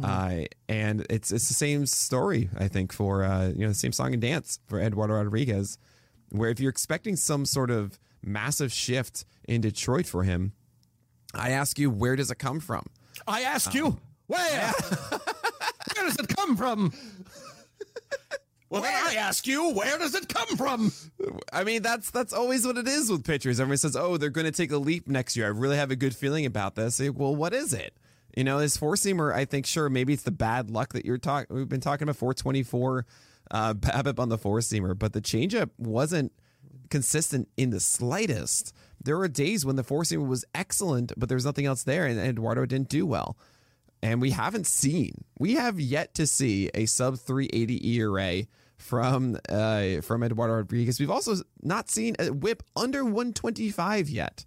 [0.01, 0.05] Mm-hmm.
[0.05, 3.93] Uh, and it's it's the same story, I think, for uh, you know the same
[3.93, 5.79] song and dance for Eduardo Rodriguez,
[6.31, 10.53] where if you're expecting some sort of massive shift in Detroit for him,
[11.35, 12.87] I ask you, where does it come from?
[13.27, 14.73] I ask you, um, where?
[15.11, 16.93] where does it come from?
[18.71, 20.93] Well, then I ask you, where does it come from?
[21.53, 23.59] I mean, that's that's always what it is with pitchers.
[23.59, 25.97] Everyone says, "Oh, they're going to take a leap next year." I really have a
[25.97, 27.01] good feeling about this.
[27.01, 27.95] Well, what is it?
[28.37, 29.35] You know, his four seamer.
[29.35, 31.55] I think sure, maybe it's the bad luck that you're talking.
[31.55, 33.07] We've been talking about 424
[33.51, 36.33] uh, BABIP on the four seamer, but the changeup wasn't
[36.91, 38.73] consistent in the slightest.
[39.03, 42.07] There were days when the four seamer was excellent, but there was nothing else there,
[42.07, 43.37] and Eduardo didn't do well.
[44.03, 48.47] And we haven't seen, we have yet to see a sub 380 ERA
[48.79, 50.99] from uh, from Eduardo Rodriguez.
[50.99, 54.47] We've also not seen a whip under 125 yet.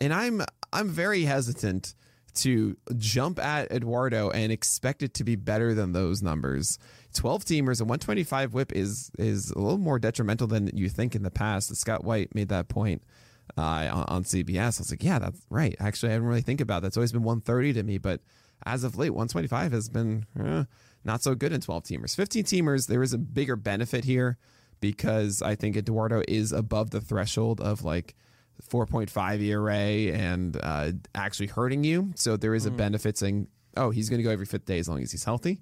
[0.00, 1.94] And I'm I'm very hesitant
[2.34, 6.78] to jump at Eduardo and expect it to be better than those numbers.
[7.14, 11.22] 12 teamers, and 125 whip is is a little more detrimental than you think in
[11.22, 11.74] the past.
[11.76, 13.02] Scott White made that point
[13.58, 14.78] uh, on, on, CBS.
[14.78, 15.76] I was like, yeah, that's right.
[15.78, 16.88] Actually, I didn't really think about that.
[16.88, 18.22] It's always been 130 to me, but
[18.66, 20.64] as of late, 125 has been eh,
[21.04, 22.14] not so good in 12 teamers.
[22.14, 24.38] 15 teamers, there is a bigger benefit here
[24.80, 28.14] because I think Eduardo is above the threshold of like
[28.68, 32.12] 4.5 ERA and uh, actually hurting you.
[32.16, 32.76] So there is a mm.
[32.76, 35.60] benefit saying, oh, he's going to go every fifth day as long as he's healthy.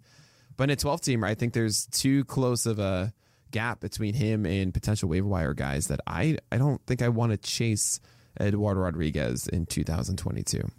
[0.57, 3.13] But in a 12 teamer, I think there's too close of a
[3.51, 7.33] gap between him and potential waiver wire guys that I, I don't think I want
[7.33, 8.01] to chase
[8.41, 10.71] Eduardo Rodriguez in 2022.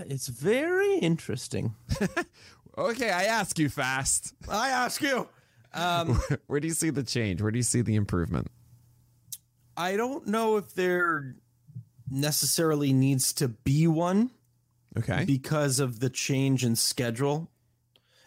[0.00, 1.74] It's very interesting.
[2.78, 4.34] okay, I ask you fast.
[4.48, 5.28] I ask you.
[5.72, 7.42] Um, Where do you see the change?
[7.42, 8.50] Where do you see the improvement?
[9.76, 11.34] I don't know if there
[12.10, 14.30] necessarily needs to be one.
[14.96, 15.24] Okay.
[15.24, 17.50] Because of the change in schedule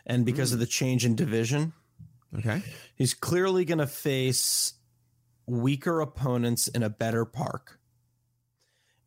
[0.06, 0.56] and because mm.
[0.56, 1.72] of the change in division.
[2.38, 2.62] Okay.
[2.96, 4.74] He's clearly going to face
[5.46, 7.80] weaker opponents in a better park.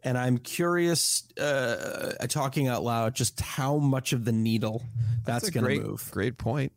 [0.02, 4.82] And I'm curious, uh, talking out loud, just how much of the needle
[5.24, 6.08] that's, that's going to move.
[6.10, 6.72] Great point.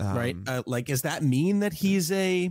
[0.00, 0.36] Um, right?
[0.46, 2.50] Uh, like, does that mean that he's a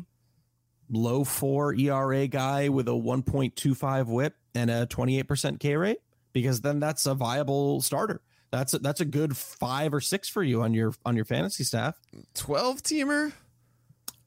[0.89, 5.99] low four ERA guy with a 1.25 whip and a 28% K rate
[6.33, 8.21] because then that's a viable starter.
[8.51, 11.63] That's a, that's a good five or six for you on your on your fantasy
[11.63, 11.99] staff.
[12.33, 13.33] 12 teamer?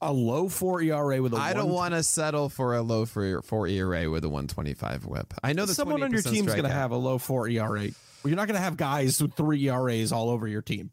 [0.03, 3.41] A low four ERA with a I don't want to settle for a low four,
[3.43, 5.33] four ERA with a 125 whip.
[5.43, 7.87] I know that someone on your team's going to have a low four ERA.
[8.23, 10.89] You're not going to have guys with three ERAs all over your team.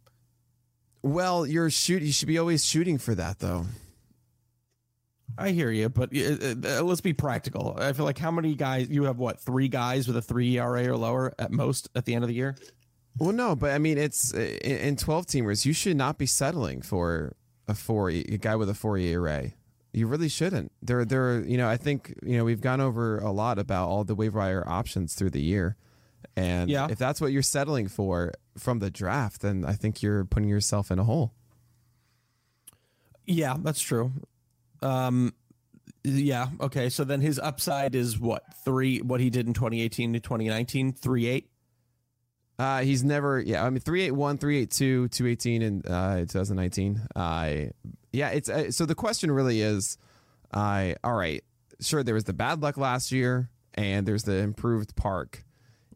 [1.03, 2.03] Well, you're shoot.
[2.03, 3.67] You should be always shooting for that, though.
[5.37, 7.77] I hear you, but uh, uh, let's be practical.
[7.79, 9.19] I feel like how many guys you have?
[9.19, 12.29] What three guys with a three ERA or lower at most at the end of
[12.29, 12.57] the year?
[13.19, 15.65] Well, no, but I mean, it's uh, in twelve teamers.
[15.65, 17.37] You should not be settling for
[17.69, 19.53] a four a guy with a four ERA.
[19.93, 20.73] You really shouldn't.
[20.83, 21.41] There, there.
[21.41, 24.39] You know, I think you know we've gone over a lot about all the waiver
[24.39, 25.77] wire options through the year,
[26.37, 26.89] and yeah.
[26.91, 30.91] if that's what you're settling for from the draft, then I think you're putting yourself
[30.91, 31.33] in a hole.
[33.27, 34.13] Yeah, that's true.
[34.83, 35.35] Um,
[36.05, 36.49] yeah.
[36.61, 36.89] Okay.
[36.89, 39.01] So then his upside is what three?
[39.01, 41.51] What he did in 2018 to 2019, three eight.
[42.59, 43.65] Uh, he's never, yeah.
[43.65, 47.01] I mean, 381, 382, 218 in uh, 2019.
[47.15, 47.55] Uh,
[48.13, 49.97] yeah, it's uh, so the question really is,
[50.53, 51.45] uh, all right,
[51.81, 55.45] sure, there was the bad luck last year, and there's the improved park.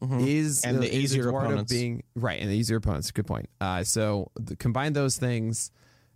[0.00, 0.26] Mm-hmm.
[0.26, 3.12] Is and the easier opponents being right and the easier opponents.
[3.12, 3.48] Good point.
[3.60, 5.70] Uh, so the, combine those things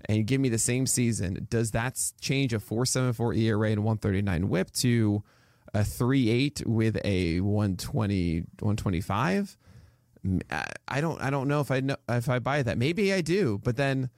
[0.06, 4.72] and give me the same season, does that change a 474 ERA and 139 whip
[4.72, 5.22] to
[5.72, 9.56] a 38 with a 120 125?
[10.88, 12.78] I don't I don't know if I know if I buy that.
[12.78, 14.10] Maybe I do, but then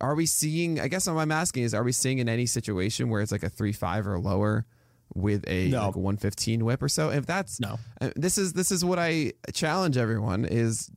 [0.00, 3.08] are we seeing I guess what I'm asking is are we seeing in any situation
[3.08, 4.66] where it's like a 3-5 or lower
[5.14, 5.86] with a, no.
[5.86, 7.10] like a 115 whip or so?
[7.10, 7.78] If that's No.
[8.00, 10.90] Uh, this is this is what I challenge everyone is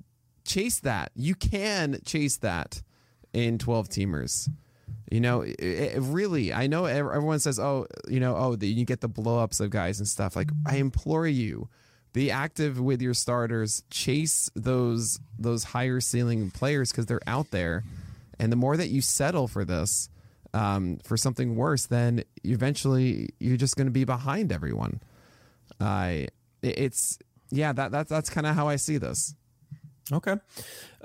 [0.45, 1.11] chase that.
[1.15, 2.81] You can chase that
[3.33, 4.49] in 12 teamers.
[5.11, 8.85] You know, it, it really, I know everyone says, oh, you know, oh, the, you
[8.85, 10.35] get the blowups of guys and stuff.
[10.35, 11.69] Like, I implore you,
[12.13, 17.83] be active with your starters, chase those those higher ceiling players because they're out there.
[18.39, 20.09] And the more that you settle for this,
[20.53, 25.01] um, for something worse, then eventually you're just going to be behind everyone.
[25.79, 26.27] I,
[26.63, 27.19] uh, it's
[27.51, 29.35] yeah, that, that that's kind of how I see this.
[30.11, 30.35] Okay.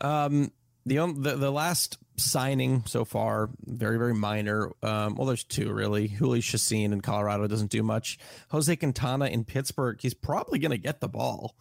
[0.00, 0.50] Um,
[0.86, 4.70] the, the the last signing so far, very very minor.
[4.82, 6.08] Um, well, there's two really.
[6.08, 8.18] Jhoulys Chacin in Colorado doesn't do much.
[8.50, 11.54] Jose Quintana in Pittsburgh, he's probably going to get the ball.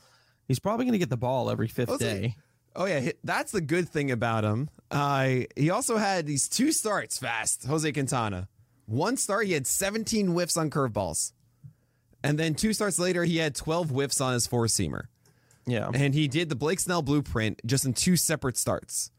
[0.47, 2.36] He's probably going to get the ball every fifth Jose, day.
[2.75, 4.69] Oh yeah, that's the good thing about him.
[4.91, 7.65] Uh, he also had these two starts fast.
[7.65, 8.49] Jose Quintana,
[8.86, 11.31] one start he had 17 whiffs on curveballs,
[12.23, 15.05] and then two starts later he had 12 whiffs on his four seamer.
[15.65, 15.89] Yeah.
[15.93, 19.12] And he did the Blake Snell blueprint just in two separate starts.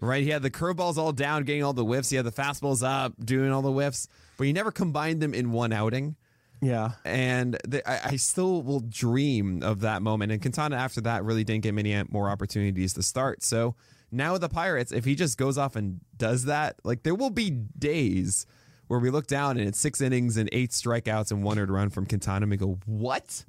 [0.00, 0.22] Right?
[0.22, 2.10] He had the curveballs all down, getting all the whiffs.
[2.10, 5.52] He had the fastballs up, doing all the whiffs, but he never combined them in
[5.52, 6.16] one outing.
[6.60, 6.92] Yeah.
[7.04, 10.32] And the, I, I, still will dream of that moment.
[10.32, 13.42] And Quintana, after that, really didn't get many more opportunities to start.
[13.42, 13.74] So
[14.10, 17.30] now with the Pirates, if he just goes off and does that, like there will
[17.30, 18.46] be days
[18.86, 21.90] where we look down and it's six innings and eight strikeouts and one earned run
[21.90, 23.44] from Quintana and we go, what?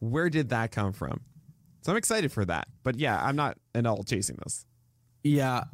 [0.00, 1.20] Where did that come from?
[1.82, 2.68] So I'm excited for that.
[2.82, 4.64] But yeah, I'm not at all chasing this.
[5.22, 5.64] Yeah.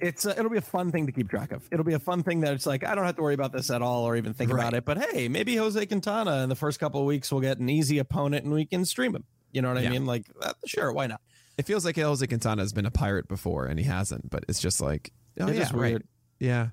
[0.00, 1.66] It's a, it'll be a fun thing to keep track of.
[1.70, 3.70] It'll be a fun thing that it's like I don't have to worry about this
[3.70, 4.60] at all or even think right.
[4.60, 4.84] about it.
[4.84, 7.98] But hey, maybe Jose Quintana in the first couple of weeks will get an easy
[7.98, 9.24] opponent and we can stream him.
[9.52, 9.90] You know what I yeah.
[9.90, 10.06] mean?
[10.06, 11.20] Like, uh, sure, why not?
[11.58, 14.60] It feels like Jose Quintana has been a pirate before and he hasn't, but it's
[14.60, 16.02] just like, oh it yeah, right.
[16.38, 16.68] Yeah.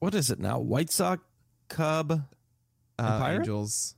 [0.00, 0.58] What is it now?
[0.58, 1.22] White Sox,
[1.68, 2.22] Cub,
[2.98, 3.94] uh, Angels.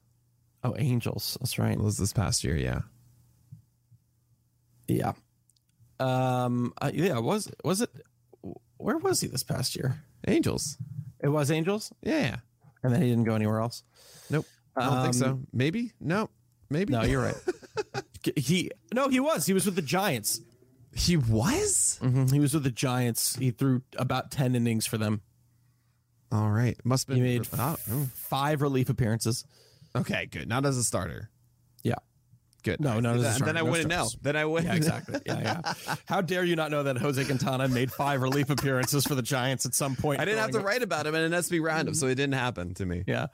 [0.62, 1.37] Oh, Angels.
[1.40, 1.72] That's right.
[1.72, 2.82] It was this past year, yeah.
[4.87, 5.12] Yeah.
[6.00, 6.72] Um.
[6.80, 7.18] Uh, yeah.
[7.18, 7.90] Was was it?
[8.76, 10.02] Where was he this past year?
[10.26, 10.76] Angels.
[11.22, 11.92] It was Angels.
[12.02, 12.37] Yeah.
[12.83, 13.83] And then he didn't go anywhere else.
[14.28, 14.46] Nope.
[14.76, 15.26] I don't um, think so.
[15.26, 15.92] Um, Maybe.
[16.00, 16.28] No.
[16.68, 16.92] Maybe.
[16.92, 17.37] No, you're right.
[18.37, 19.46] he no, he was.
[19.46, 20.40] He was with the Giants.
[20.94, 21.98] He was.
[22.02, 22.26] Mm-hmm.
[22.26, 23.37] He was with the Giants.
[23.37, 25.22] He threw about ten innings for them.
[26.33, 26.76] All right.
[26.85, 27.24] Must have been.
[27.24, 27.76] He made oh.
[28.14, 29.44] five relief appearances.
[29.96, 30.48] Okay, good.
[30.48, 31.30] Not as a starter.
[32.64, 32.81] Good.
[32.81, 33.18] No, no.
[33.18, 34.09] Then, then I no wouldn't know.
[34.22, 34.70] Then I wouldn't.
[34.70, 35.20] Yeah, exactly.
[35.27, 35.94] Yeah, yeah.
[36.07, 39.66] How dare you not know that Jose Quintana made five relief appearances for the Giants
[39.66, 40.20] at some point?
[40.20, 40.64] I didn't have to up.
[40.64, 43.05] write about him in an SB roundup, so it didn't happen to me.
[43.07, 43.27] Yeah.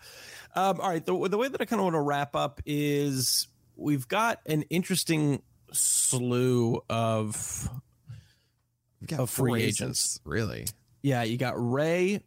[0.56, 1.04] Um, all right.
[1.06, 4.62] The, the way that I kind of want to wrap up is we've got an
[4.62, 7.70] interesting slew of,
[9.16, 10.20] of free agents.
[10.24, 10.66] Really?
[11.02, 11.22] Yeah.
[11.22, 12.24] You got Ray,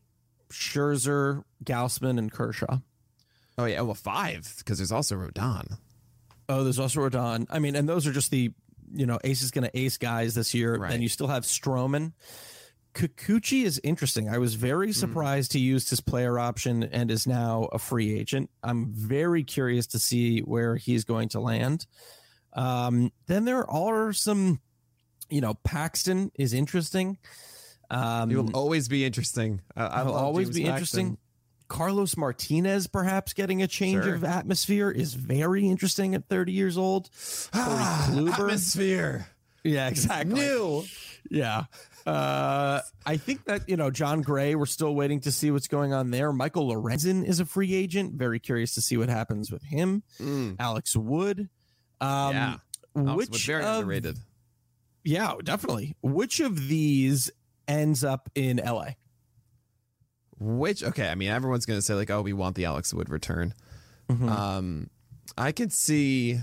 [0.52, 2.78] Scherzer, Gausman, and Kershaw.
[3.58, 5.78] Oh yeah, well five because there's also Rodon.
[6.50, 7.48] Oh, there's also Rodon.
[7.50, 8.52] I mean, and those are just the
[8.94, 10.76] you know Ace is going to ace guys this year.
[10.76, 10.92] Right.
[10.92, 12.14] Then you still have Stroman.
[12.94, 14.30] Kikuchi is interesting.
[14.30, 14.94] I was very hmm.
[14.94, 15.56] surprised mm.
[15.56, 18.50] he used his player option and is now a free agent.
[18.62, 21.88] I'm very curious to see where he's going to land.
[22.54, 24.62] Um, then there are some,
[25.30, 27.18] you know, Paxton is interesting.
[27.90, 29.62] Um, he will always be interesting.
[29.76, 31.00] I, will always James be Paxton.
[31.00, 31.18] interesting.
[31.74, 34.14] Carlos Martinez perhaps getting a change sure.
[34.14, 37.10] of atmosphere is very interesting at 30 years old.
[37.52, 39.28] Ah, atmosphere.
[39.64, 40.36] Yeah, exactly.
[40.36, 40.84] New.
[41.32, 41.64] Yeah.
[42.06, 45.94] Uh, I think that, you know, Jon Gray, we're still waiting to see what's going
[45.94, 46.32] on there.
[46.32, 48.14] Michael Lorenzen is a free agent.
[48.14, 50.04] Very curious to see what happens with him.
[50.22, 50.58] Mm.
[50.60, 51.50] Alex Wood.
[52.00, 52.56] Um, yeah.
[52.96, 54.20] Alex which Wood, very of, underrated.
[55.04, 55.96] Yeah, definitely.
[56.04, 57.32] Which of these
[57.68, 58.90] ends up in LA?
[60.44, 63.54] Which okay, I mean everyone's gonna say like, oh, we want the Alex Wood return.
[64.10, 64.28] Mm-hmm.
[64.28, 64.90] Um,
[65.38, 66.38] I could see,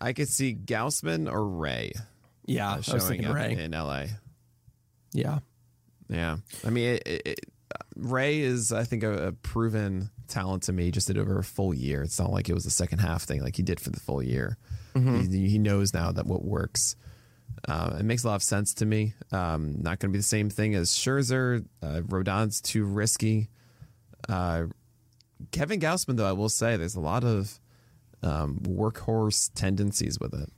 [0.00, 1.92] I could see Gausman or Ray.
[2.44, 3.56] Yeah, uh, showing up Ray.
[3.56, 4.04] in LA.
[5.14, 5.38] Yeah,
[6.10, 6.36] yeah.
[6.64, 7.40] I mean, it, it, it,
[7.96, 10.90] Ray is I think a, a, proven talent to me.
[10.90, 12.02] Just did over a full year.
[12.02, 14.22] It's not like it was a second half thing like he did for the full
[14.22, 14.58] year.
[14.94, 15.32] Mm-hmm.
[15.32, 16.96] He, he knows now that what works.
[17.66, 19.14] Uh, it makes a lot of sense to me.
[19.32, 21.64] Um, not going to be the same thing as Scherzer.
[21.82, 23.48] Uh, Rodon's too risky.
[24.28, 24.64] Uh,
[25.50, 27.58] Kevin Gausman, though, I will say there's a lot of
[28.22, 30.50] um, workhorse tendencies with it.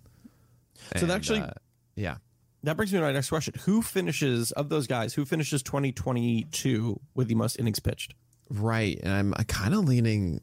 [0.96, 1.50] So and, actually, uh,
[1.94, 2.16] yeah,
[2.62, 5.14] that brings me to my next question: Who finishes of those guys?
[5.14, 8.14] Who finishes 2022 with the most innings pitched?
[8.48, 10.40] Right, and I'm kind of leaning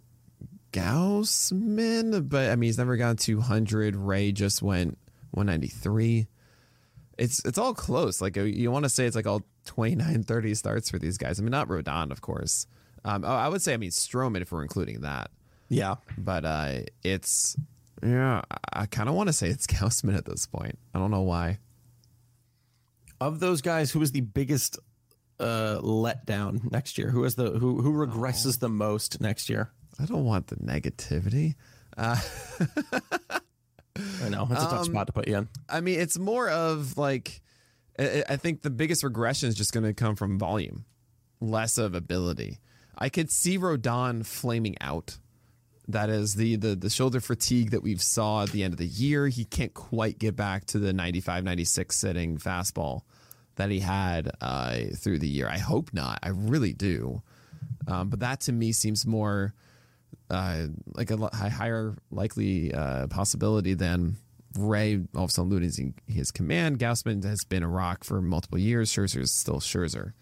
[0.71, 3.95] Gausman, but I mean he's never gone 200.
[3.95, 4.97] Ray just went
[5.31, 6.27] 193
[7.17, 8.21] it's it's all close.
[8.21, 11.39] Like you want to say it's like all 29, 30 starts for these guys.
[11.39, 12.67] I mean, not Rodon, of course.
[13.03, 15.31] Um, oh, I would say I mean Stroman if we're including that.
[15.69, 17.55] Yeah, but uh, it's
[18.03, 18.41] yeah.
[18.71, 20.77] I kind of want to say it's Gausman at this point.
[20.93, 21.59] I don't know why.
[23.19, 24.77] Of those guys, who is the biggest
[25.39, 27.09] uh, letdown next year?
[27.09, 29.71] Who is the who who regresses the most next year?
[29.99, 31.55] I don't want the negativity.
[31.97, 32.19] Uh,
[34.23, 35.47] I know it's a tough Um, spot to put you in.
[35.69, 37.41] I mean, it's more of like
[37.99, 40.85] I I think the biggest regression is just going to come from volume,
[41.39, 42.59] less of ability.
[42.97, 45.17] I could see Rodon flaming out.
[45.89, 48.87] That is the, the the shoulder fatigue that we've saw at the end of the
[48.87, 49.27] year.
[49.27, 53.01] He can't quite get back to the 95, 96 sitting fastball
[53.55, 55.47] that he had uh, through the year.
[55.47, 56.19] I hope not.
[56.21, 57.21] I really do.
[57.87, 59.53] Um, but that to me seems more
[60.29, 64.17] uh, like a higher likely uh, possibility than
[64.57, 66.79] Ray all of a sudden losing his command.
[66.79, 68.91] Gausman has been a rock for multiple years.
[68.91, 70.13] Scherzer is still Scherzer.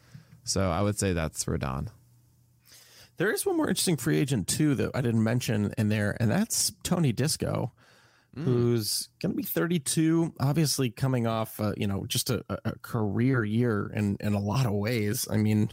[0.43, 1.87] So I would say that's Rodon.
[3.17, 6.29] There is one more interesting free agent too that I didn't mention in there, and
[6.29, 7.71] that's Tony Disco,
[8.35, 10.33] who's going to be 32.
[10.39, 14.65] Obviously, coming off, uh, you know, just a, a- career year in in a lot
[14.65, 15.27] of ways.
[15.31, 15.69] I mean,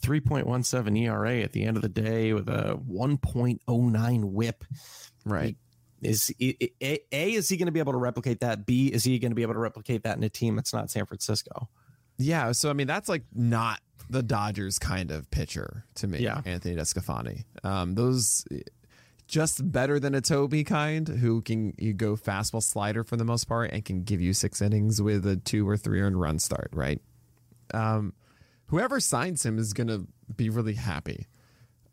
[0.00, 4.64] 3.17 ERA at the end of the day with a 1.09 WHIP.
[5.24, 5.56] Right.
[6.00, 8.64] Is a, a A, is he going to be able to replicate that?
[8.64, 10.90] B is he going to be able to replicate that in a team that's not
[10.90, 11.68] San Francisco?
[12.18, 12.52] Yeah.
[12.52, 16.20] So I mean, that's like not the Dodgers kind of pitcher to me.
[16.20, 16.40] Yeah.
[16.44, 17.44] Anthony DeSclafani.
[17.64, 18.44] Um, those
[19.28, 23.44] just better than a Toby kind who can you go fastball slider for the most
[23.44, 26.70] part and can give you six innings with a two or three earned run start.
[26.72, 27.00] Right.
[27.72, 28.14] Um,
[28.66, 31.26] whoever signs him is going to be really happy.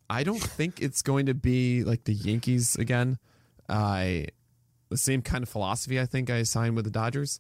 [0.10, 3.18] I don't think it's going to be like the Yankees again.
[3.68, 4.28] I
[4.90, 7.40] the same kind of philosophy I think I signed with the Dodgers.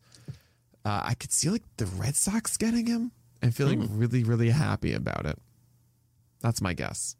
[0.84, 4.93] Uh, I could see like the Red Sox getting him and feeling really, really happy
[4.93, 5.39] about it.
[6.41, 7.16] That's my guess.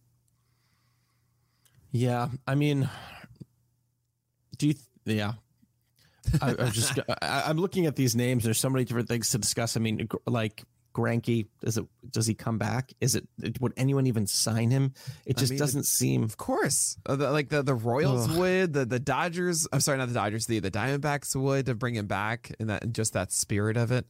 [1.96, 2.90] Yeah, I mean,
[4.58, 4.74] do you?
[4.74, 5.34] Th- yeah,
[6.42, 8.44] I, I just I, I'm looking at these names.
[8.44, 9.78] There's so many different things to discuss.
[9.78, 10.62] I mean, like
[10.94, 11.86] Greinke, does it?
[12.12, 12.92] Does he come back?
[13.00, 13.26] Is it?
[13.62, 14.92] Would anyone even sign him?
[15.26, 16.24] It I just mean, doesn't seem.
[16.24, 18.40] Of course, uh, the, like the the Royals Ugh.
[18.40, 19.66] would, the the Dodgers.
[19.72, 20.48] I'm sorry, not the Dodgers.
[20.48, 24.06] The the Diamondbacks would to bring him back, and that just that spirit of it.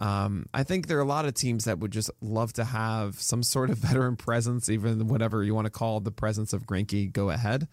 [0.00, 3.20] Um, I think there are a lot of teams that would just love to have
[3.20, 7.12] some sort of veteran presence, even whatever you want to call the presence of Greinke.
[7.12, 7.68] Go ahead.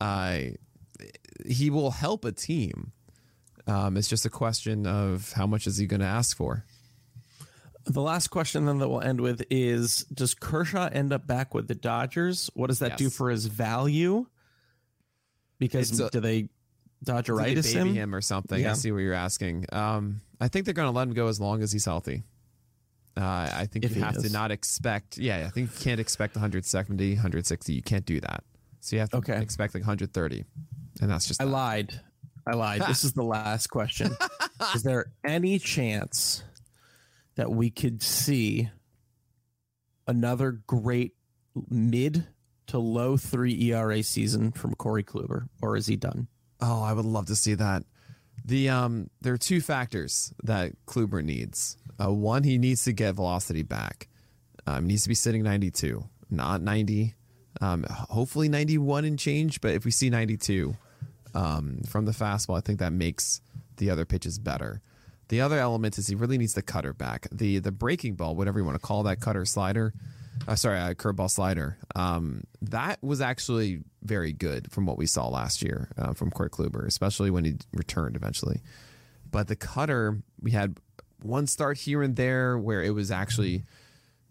[0.00, 0.38] Uh,
[1.46, 2.92] he will help a team.
[3.66, 6.64] Um, it's just a question of how much is he going to ask for.
[7.84, 11.68] The last question then that we'll end with is: Does Kershaw end up back with
[11.68, 12.48] the Dodgers?
[12.54, 14.26] What does that do for his value?
[15.58, 16.48] Because a- do they Do
[17.04, 17.94] they Dodgeritis baby him?
[17.94, 18.14] him?
[18.14, 18.64] or something.
[18.64, 19.66] I see what you're asking.
[19.72, 22.24] Um, I think they're going to let him go as long as he's healthy.
[23.16, 23.22] Uh,
[23.54, 24.24] I think If you have is.
[24.24, 25.18] to not expect.
[25.18, 27.72] Yeah, I think you can't expect 170, 160.
[27.72, 28.42] You can't do that.
[28.80, 29.40] So you have to Okay.
[29.40, 30.44] expect like 130,
[31.00, 31.50] and that's just I that.
[31.50, 32.00] lied.
[32.44, 32.80] I lied.
[32.88, 34.16] this is the last question.
[34.74, 36.42] is there any chance
[37.36, 38.68] that we could see
[40.08, 41.12] another great
[41.68, 42.26] mid
[42.66, 46.26] to low three ERA season from Corey Kluber, or is he done?
[46.60, 47.84] Oh, I would love to see that.
[48.44, 51.76] The um, there are two factors that Kluber needs.
[52.02, 54.08] Uh, one, he needs to get velocity back.
[54.66, 57.14] Um, he needs to be sitting 92, not 90.
[57.60, 60.76] Um, hopefully 91 and change, but if we see 92
[61.34, 63.40] um, from the fastball, I think that makes
[63.76, 64.80] the other pitches better.
[65.28, 67.28] The other element is he really needs the cutter back.
[67.30, 69.94] The the breaking ball, whatever you want to call that cutter slider,
[70.48, 71.78] uh, sorry, uh, curveball slider.
[71.94, 76.50] Um, that was actually very good from what we saw last year uh, from Corey
[76.50, 78.60] Kluber, especially when he returned eventually.
[79.30, 80.76] But the cutter, we had
[81.22, 83.64] one start here and there where it was actually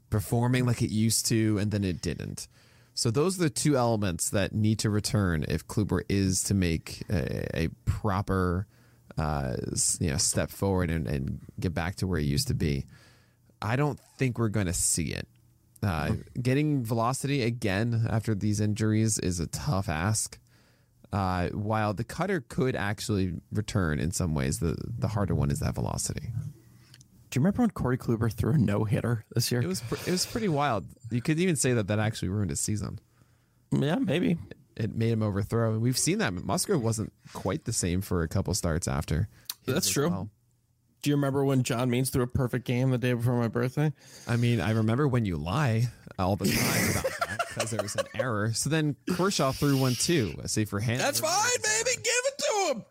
[0.10, 2.48] performing like it used to, and then it didn't.
[2.94, 7.04] So those are the two elements that need to return if Kluber is to make
[7.10, 8.68] a, a proper,
[9.18, 9.56] uh,
[10.00, 12.86] you know, step forward and, and get back to where he used to be.
[13.62, 15.28] I don't think we're going to see it.
[15.84, 20.38] Uh, getting velocity again after these injuries is a tough ask.
[21.12, 25.60] Uh, while the cutter could actually return in some ways, the the harder one is
[25.60, 26.30] that velocity.
[27.30, 29.62] Do you remember when Corey Kluber threw a no hitter this year?
[29.62, 30.86] It was pr- it was pretty wild.
[31.10, 33.00] You could even say that that actually ruined his season.
[33.72, 34.38] yeah, maybe.
[34.78, 36.34] It made him overthrow, and we've seen that.
[36.34, 39.28] Musgrove wasn't quite the same for a couple starts after.
[39.66, 40.10] That's true.
[40.10, 40.30] well.
[41.02, 43.92] Do you remember when John Means threw a perfect game the day before my birthday?
[44.28, 45.88] I mean, I remember when you lie
[46.20, 48.54] all the time about that because there was an error.
[48.54, 50.36] So then Kershaw threw one too.
[50.44, 51.02] I say for hand.
[51.64, 51.90] baby.
[51.96, 52.86] Give it to him.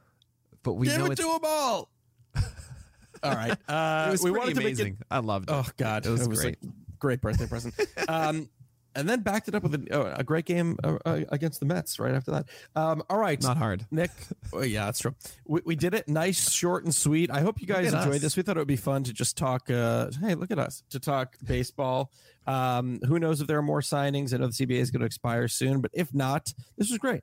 [0.63, 1.91] But we give know it's, him all.
[3.23, 3.57] all right.
[3.69, 4.99] Uh, it was we pretty wanted to make it amazing.
[5.11, 5.53] I loved it.
[5.53, 6.59] Oh God, It was a great.
[6.99, 7.75] great birthday present.
[8.09, 8.49] um,
[8.95, 11.67] and then backed it up with a, uh, a great game uh, uh, against the
[11.67, 12.47] Mets right after that.
[12.75, 13.87] Um, all right, Not hard.
[13.91, 14.11] Nick.
[14.53, 15.15] oh, yeah, that's true.
[15.47, 17.31] We, we did it nice, short, and sweet.
[17.31, 18.21] I hope you guys enjoyed us.
[18.21, 18.37] this.
[18.37, 19.71] We thought it would be fun to just talk.
[19.71, 22.11] Uh, hey, look at us to talk baseball.
[22.47, 24.35] Um, who knows if there are more signings?
[24.35, 27.23] I know the CBA is going to expire soon, but if not, this was great.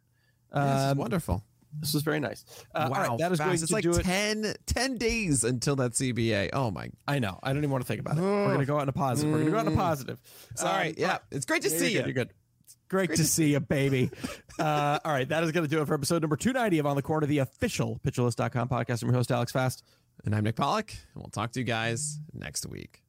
[0.51, 1.43] Um, wonderful.
[1.79, 2.43] This was very nice.
[2.73, 3.47] Uh, wow, right, that is fast.
[3.47, 4.03] going it's to like do it.
[4.03, 6.49] 10, 10 days until that CBA.
[6.53, 6.89] Oh my!
[7.07, 7.39] I know.
[7.43, 8.21] I don't even want to think about it.
[8.21, 9.31] We're going to go out in a positive.
[9.31, 10.19] We're going to go out in a positive.
[10.55, 12.13] Sorry, Um, yeah, it's great to Yeah, see you're you.
[12.13, 12.33] good, You're good.
[12.65, 14.09] It's great, to see you, baby.
[14.59, 16.95] Uh, all right, that is going to do it for episode number 290 of On
[16.95, 19.03] the Corner, the official pitcherlist.com podcast.
[19.03, 19.83] I'm your host, Alex Fast.
[20.25, 23.03] And I'm Nick Pollack, and we'll talk to you guys next week.